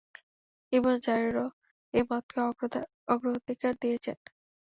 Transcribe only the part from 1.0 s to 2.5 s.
জারিরও এ মতকে